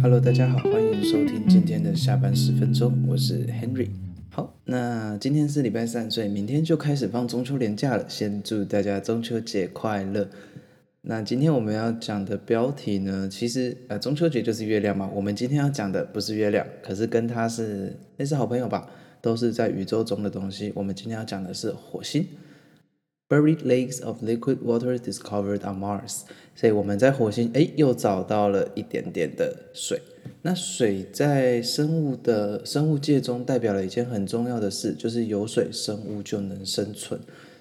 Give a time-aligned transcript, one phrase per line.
[0.00, 3.88] Hello，大家好，欢迎收听今天的下班十分钟，我是 Henry。
[4.30, 8.08] 好，那今天是礼拜三，所以明天就开始放中秋连假了。
[8.08, 10.30] 先祝大家中秋节快乐。
[11.02, 15.10] 那今天我们要讲的标题呢，其实呃中秋节就是月亮嘛。
[15.14, 18.88] 我们今天要讲的不是月亮，可是跟它是类似好朋友吧，
[19.22, 20.70] 都是在宇宙中的东西。
[20.74, 22.26] 我们今天要讲的是火星。
[23.28, 26.20] Buried lakes of liquid water discovered on Mars。
[26.54, 30.02] 所以我们在火星，哎，又找到了一点点的水。
[30.42, 37.18] 那水在生物的生物界中代表了一件很重要的事，就是有水，生物就能生存。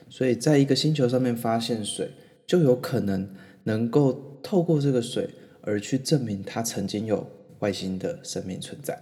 [0.10, 2.10] 所以在一个星球上面发现水，
[2.46, 3.30] 就有可能
[3.64, 5.30] 能够透过这个水
[5.62, 7.26] 而去证明它曾经有
[7.60, 9.02] 外星的生命存在。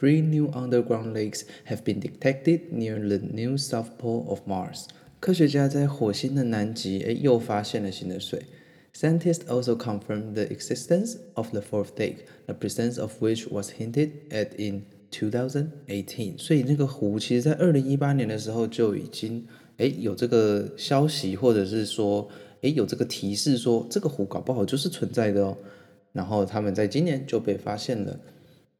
[0.00, 4.86] Three new underground lakes have been detected near the new south pole of Mars。
[5.20, 8.40] 科学家在火星的南极，哎，又发现了新的水。
[8.94, 14.48] Scientists also confirmed the existence of the fourth lake, the presence of which was hinted at
[14.56, 16.38] in 2018。
[16.38, 22.26] 所以那个湖，其实在二零一八年的时候就已经，哎，有这个消息，或者是说，
[22.62, 25.54] 哎，有这个提示说，这个湖搞不好就是存在的哦。
[26.12, 28.18] 然后他们在今年就被发现了。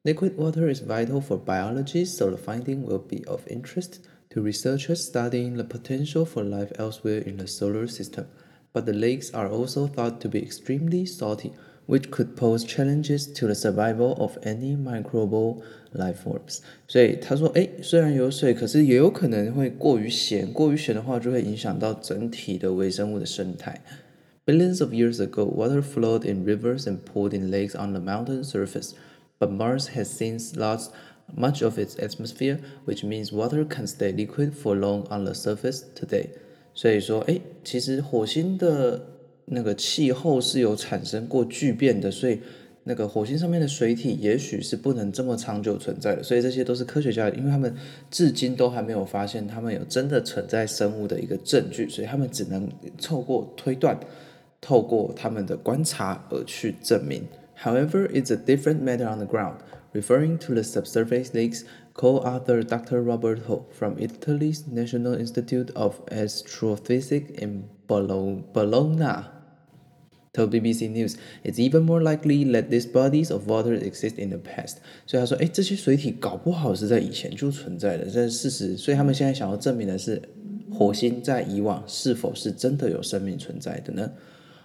[0.03, 5.05] Liquid water is vital for biology, so the finding will be of interest to researchers
[5.05, 8.25] studying the potential for life elsewhere in the solar system.
[8.73, 11.53] But the lakes are also thought to be extremely salty,
[11.85, 15.61] which could pose challenges to the survival of any microbial
[15.93, 16.61] life forms。
[16.89, 23.85] 所以他说，哎，虽然有水，可是也有可能会过于咸，过于咸的话就会影响到整体的微生物的生态。
[24.47, 28.93] Billions of years ago, water flowed in rivers and pooled in lakes on the Martian surface.
[29.41, 30.91] But Mars has since lost
[31.35, 35.83] much of its atmosphere, which means water can stay liquid for long on the surface
[35.97, 36.27] today.
[36.75, 39.01] 所以说，哎，其实火星的
[39.47, 42.41] 那个气候是有产生过巨变的，所以
[42.85, 46.23] 那个火星上面的水体也许是不能这么长久存在的。
[46.23, 47.75] 所以这些都是科学家，因为他们
[48.11, 52.69] 至今都还没有发现他们有真的存在生物的一个证据，所以他们只能
[53.01, 53.99] 透过推断，
[54.61, 57.23] 透过他们的观察而去证明。
[57.64, 59.60] However, it's a different matter on the ground.
[59.94, 63.02] Referring to the subsurface lakes, co-author Dr.
[63.02, 69.26] Roberto from Italy's National Institute of Astrophysics in Bologna
[70.34, 71.16] told BBC News,
[71.46, 74.80] it's even more likely that these bodies of water exist in the past.
[75.06, 78.76] 所以他说，哎，这些水体搞不好是在以前就存在的，这是事实。
[78.76, 80.22] 所以他们现在想要证明的是，
[80.74, 84.12] 火星在以往是否是真的有生命存在的呢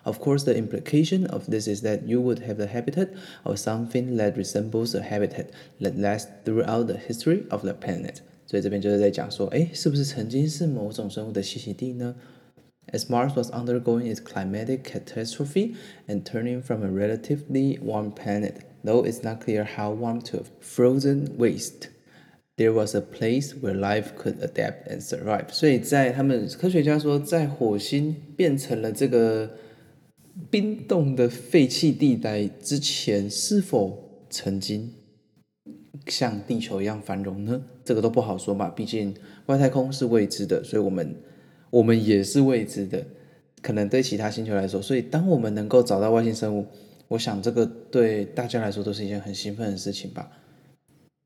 [0.05, 3.11] ？of course, the implication of this is that you would have the habitat
[3.45, 5.49] of something that resembles a habitat
[5.81, 8.23] that lasts throughout the history of the planet.
[8.47, 12.17] 所以这边就是在讲说，哎，是不是曾经是某种生物的栖息地呢？
[12.93, 15.75] As Mars was undergoing its climatic catastrophe
[16.09, 20.43] and turning from a relatively warm planet, though it's not clear how warm to a
[20.61, 21.91] frozen waste,
[22.57, 25.53] there was a place where life could adapt and survive.
[25.53, 29.51] 所以在他们科学家说，在火星变成了这个。
[30.50, 34.92] 冰冻的废弃地带之前是否曾经
[36.08, 37.62] 像地球一样繁荣呢？
[37.84, 41.16] 这个都不好说嘛，毕竟外太空是未知的，所以我们
[41.70, 43.06] 我们也是未知的。
[43.62, 46.68] 可能对其他星球来说，所以当我们能够找到外星生物，
[47.08, 50.30] 我想这个对大家来说都是一件很兴奋的事情吧。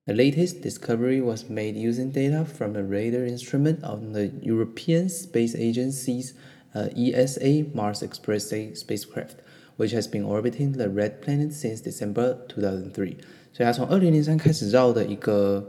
[0.05, 5.53] The latest discovery was made using data from the radar instrument on the European Space
[5.55, 6.31] Agency's
[6.73, 9.35] uh, ESA Mars Express spacecraft,
[9.77, 13.15] which has been orbiting the red planet since December 2003。
[13.51, 15.67] 所以它从二零零三开始绕的一个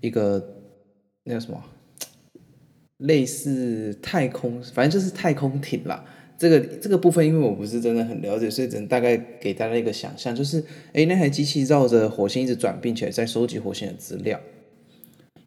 [0.00, 0.56] 一个
[1.24, 1.62] 那个什么，
[2.98, 6.04] 类似太空，反正就是太空艇啦。
[6.38, 14.40] 这个这个部分，因为我不是真的很了解，所以只能大概给大家一个想象，就是诶，那台机器绕着火星一直转，并且在收集火星的资料。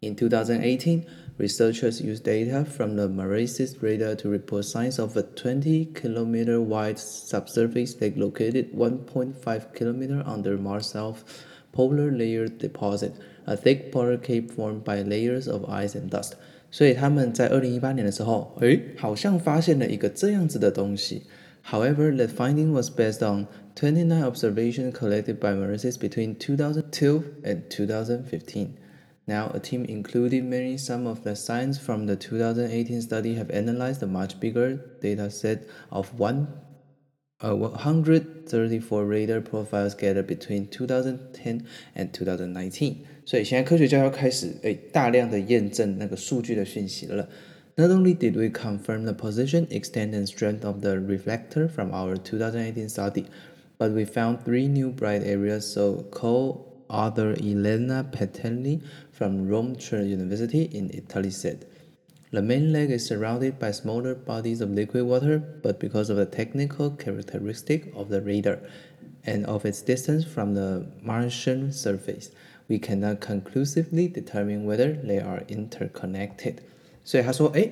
[0.00, 1.02] In 2018.
[1.38, 6.98] Researchers used data from the Marsis radar to report signs of a 20 kilometer wide
[6.98, 11.24] subsurface lake located 1.5 kilometer under Mars South
[11.72, 13.12] polar layer deposit,
[13.46, 16.36] a thick polar cape formed by layers of ice and dust.
[16.70, 21.24] 所以他们在二零一八年的时候，诶，好像发现了一个这样子的东西。
[21.68, 28.68] However, the finding was based on 29 observations collected by Marsis between 2002 and 2015.
[29.27, 34.01] Now, a team including many some of the science from the 2018 study have analyzed
[34.03, 36.47] a much bigger data set of one,
[37.43, 43.05] uh, 134 radar profiles gathered between 2010 and 2019.
[43.23, 47.29] 所以现在科学家要开始诶大量的验证那个数据的讯息了。
[47.77, 52.89] Not only did we confirm the position, extent, and strength of the reflector from our 2018
[52.89, 53.25] study,
[53.77, 55.61] but we found three new bright areas.
[55.61, 56.03] So,
[56.88, 58.80] author Elena Pettinelli
[59.12, 61.66] from Roma Tre University in Italy said,
[62.32, 66.26] the main lake is surrounded by smaller bodies of liquid water, but because of the
[66.26, 68.58] technical characteristic of the radar
[69.24, 72.30] and of its distance from the Martian surface,
[72.68, 76.56] we cannot conclusively determine whether they are interconnected.
[77.04, 77.70] 所以他说，哎，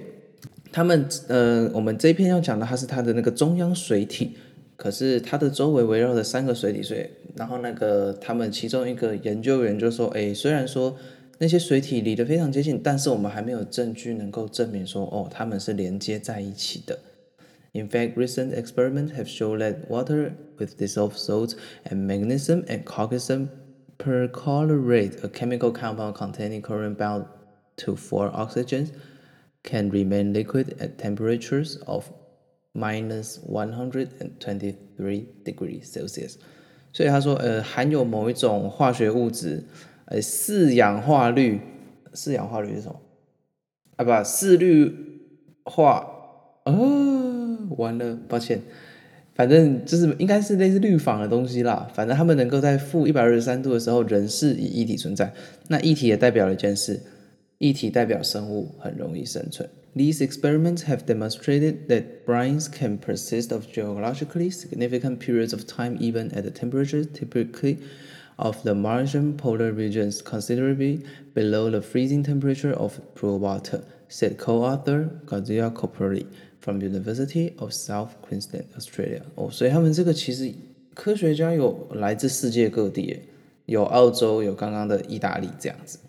[0.73, 4.37] 他们呃，我们这一篇要讲的，它是它的那个中央水体，
[4.77, 7.05] 可是它的周围围绕着三个水体，所以
[7.36, 10.98] 然后那个他们其中一个研究员就说，哎，虽然说
[11.38, 17.00] 那些水体离得非常接近，但是我们还没有证据能够证明说，哦，他们是连接在一起的。
[17.72, 21.54] In fact, recent experiments have shown that water with dissolved salts
[21.86, 23.50] and magnesium and calcium
[24.00, 27.26] perchlorate, a chemical compound containing chlorine bound
[27.78, 28.90] to four oxygens,
[29.64, 32.12] can remain liquid at temperatures of
[32.74, 36.38] minus 123 degrees Celsius。
[36.95, 39.63] 所以他说，呃，含有某一种化学物质，
[40.07, 41.61] 呃，四氧化氯，
[42.15, 43.01] 四氧化氯是什么？
[43.97, 44.91] 啊，不，四氯
[45.65, 46.07] 化，
[46.65, 46.73] 呃，
[47.77, 48.63] 完了，抱歉，
[49.35, 51.91] 反正就是应该是类似氯仿的东西啦。
[51.93, 55.33] 反正他们能够在负一百二十三度的时候，仍是以液体存在。
[55.69, 57.01] 那液体也代表了一件事。
[57.59, 59.69] 液体代表生物很容易生存。
[59.96, 66.44] These experiments have demonstrated that brines can persist of geologically significant periods of time even at
[66.44, 67.80] the temperatures typically
[68.38, 75.10] of the Martian polar regions considerably below the freezing temperature of pure water, said co-author
[75.26, 76.26] Gazia Copperly
[76.60, 79.24] from University of South Queensland, Australia.
[79.36, 80.54] 哦，所以他们这个其实
[80.94, 83.20] 科学家有来自世界各地，
[83.66, 86.00] 有澳洲，有刚刚的意大利这样子。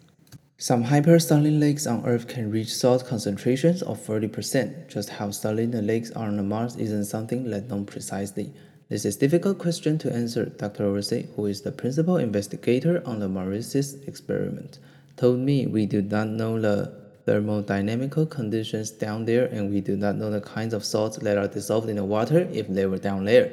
[0.58, 4.88] some hypersaline lakes on Earth can reach salt concentrations of 40%.
[4.88, 8.54] Just how saline the lakes are on Mars isn't something let known precisely.
[8.88, 10.86] This is a difficult question to answer, Dr.
[10.86, 14.80] Orosei, who is the principal investigator on the Marsis experiment,
[15.18, 20.16] told me we do not know the thermodynamical conditions down there and we do not
[20.16, 23.26] know the kinds of salts that are dissolved in the water if they were down
[23.26, 23.52] there.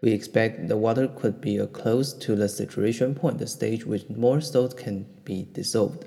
[0.00, 4.40] We expect the water could be close to the saturation point, the stage which more
[4.40, 6.06] salts can be dissolved.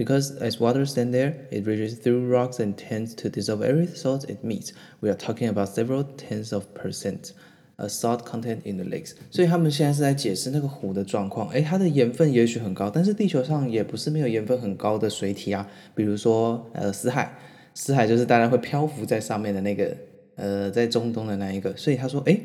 [0.00, 4.24] Because as water stand there, it reaches through rocks and tends to dissolve every salt
[4.30, 4.72] it meets.
[5.00, 7.32] We are talking about several tens of percent
[7.76, 9.12] a salt content in the lakes.
[9.30, 11.50] 所以他们现在是在解释那个湖的状况。
[11.50, 15.68] 诶，它的盐分也许很高，但是地球上也不是没有盐分很高的水体啊。
[15.94, 17.36] 比如说，呃，死海，
[17.74, 19.94] 死海就是大家会漂浮在上面的那个，
[20.36, 21.76] 呃，在中东的那一个。
[21.76, 22.40] 所以他说，诶，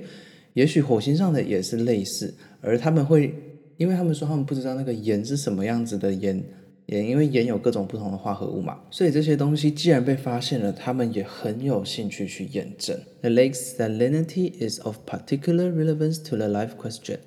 [0.56, 3.34] 也许火星上的也是类似，而他们会，
[3.78, 6.44] 因为他们说他们不知道那个盐是什么样子的盐。
[6.87, 12.99] 也因为盐有各种不同的化合物嘛，所以这些东西既然被发现了，他们也很有兴趣去验证。
[13.21, 17.19] The lake's salinity is of particular relevance to the life question.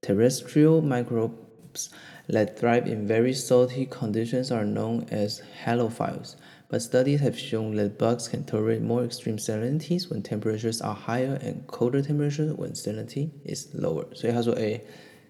[0.00, 1.88] Terrestrial microbes
[2.28, 6.34] that thrive in very salty conditions are known as halophiles,
[6.70, 11.36] but studies have shown that bugs can tolerate more extreme salinities when temperatures are higher
[11.42, 14.06] and colder temperatures when salinity is lower.
[14.14, 14.80] 所以他说，哎，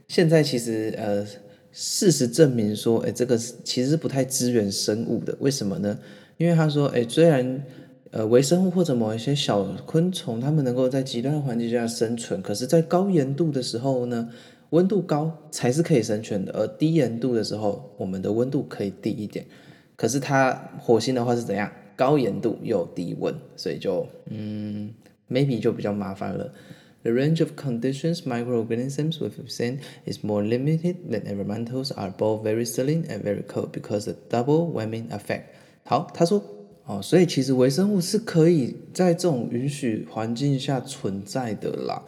[0.08, 1.26] 现在其实呃。
[1.71, 5.35] 事实证明说，哎，这个其实是不太支援生物的。
[5.39, 5.97] 为什么呢？
[6.37, 7.63] 因为他说，哎，虽然
[8.11, 14.29] 呃微生物或者某一些小昆虫，它们能够在极端的环境下生存，可是，在高盐度的时候呢，
[14.71, 19.45] 温度高才是可以生存的，而低盐度的时候，我们的温度可以低一点。
[19.95, 21.69] 可是它火星的话是怎样？
[21.95, 24.89] 高盐度又低温，所以就嗯
[25.29, 26.49] ，maybe 就比较麻烦了。
[27.02, 33.04] The range of conditions microorganisms will present is more limited than environmentals are both very saline
[33.10, 35.42] and very cold because the double whammy effect。
[35.84, 36.42] 好，他说
[36.86, 42.02] 哦，所以其实微生物是可以在这种允许环境下存在的啦，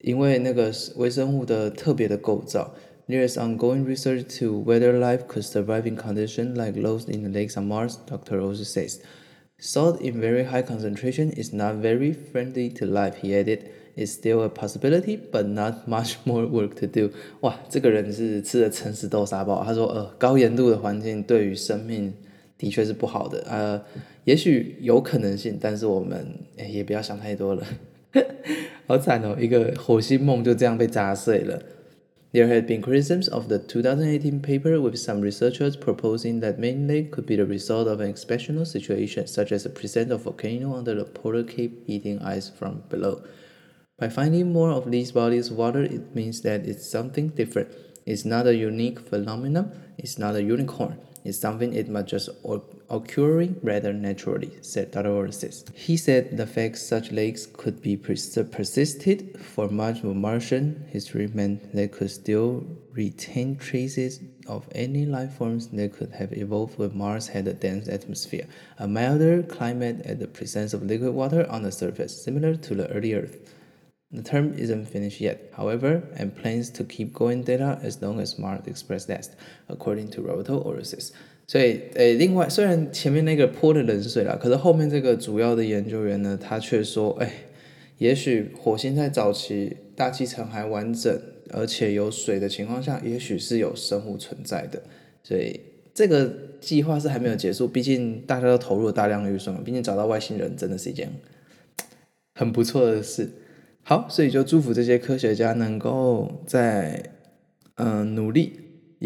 [0.00, 2.74] 因为那个微生物的特别的构造。
[3.08, 7.58] There is ongoing research to whether life could survive in conditions like those in the lakes
[7.58, 8.38] on Mars, Dr.
[8.38, 9.00] Rose says.
[9.57, 13.59] Salt in very high concentration is not very friendly to life, he added.
[13.95, 17.11] It's still a possibility, but not much more work to do.
[17.39, 19.63] 哇，这个人是吃了诚实豆沙包。
[19.63, 22.13] 他说，呃，高盐度的环境对于生命
[22.57, 23.41] 的确是不好的。
[23.49, 23.81] 呃，
[24.25, 27.65] 也许有可能性，但是我们也不要想太多了。
[28.85, 31.61] 好惨哦，一个火星梦就这样被砸碎了。
[32.35, 37.25] There had been criticisms of the 2018 paper, with some researchers proposing that Main Lake could
[37.25, 40.93] be the result of an exceptional situation, such as the presence of a volcano under
[40.95, 43.23] the polar cape eating ice from below.
[43.97, 47.69] By finding more of these bodies of water, it means that it's something different.
[48.05, 49.71] It's not a unique phenomenon.
[49.97, 50.99] It's not a unicorn.
[51.23, 52.27] It's something it might just
[52.89, 55.09] occurring rather naturally, said Dr.
[55.09, 55.75] Orosei.
[55.75, 61.27] He said the fact such lakes could be pers persisted for much of Martian history
[61.27, 66.97] meant they could still retain traces of any life forms that could have evolved when
[66.97, 68.47] Mars had a dense atmosphere,
[68.79, 72.87] a milder climate, and the presence of liquid water on the surface, similar to the
[72.91, 73.53] early Earth.
[74.11, 78.39] The term isn't finished yet, however, and plans to keep going data as long as
[78.39, 79.35] Mars Express lasts,
[79.67, 81.11] according to Roberto Orosei.
[81.47, 87.31] 所以，诶，另外，虽然前面那个泼的冷水啦，可是后面这个主要的研究员呢，他却说，哎，
[87.99, 91.21] 也许火星在早期大气层还完整，
[91.51, 94.81] 而且有水的情况下，也许是有生物存在的。
[95.23, 95.59] 所以，
[95.93, 101.11] 这个计划是还没有结束，毕竟大家都投入了大量预算，毕竟找到外星人真的是一件
[102.33, 103.29] 很不错的事。
[103.83, 107.11] 好，所以就祝福这些科学家能够在
[107.75, 108.53] 嗯努力，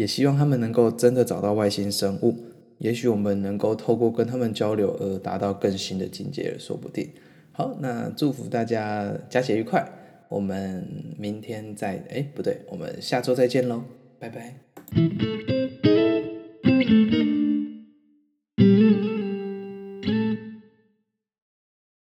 [0.00, 2.34] 也希望他们能够真的找到外星生物。
[2.78, 7.06] 也许我们能够透过跟他们交流而达到更新的境界，说不定。
[7.52, 9.86] 好，那祝福大家假期愉快。
[10.30, 10.86] 我们
[11.18, 13.82] 明天再哎不对，我们下周再见喽，
[14.18, 15.59] 拜拜。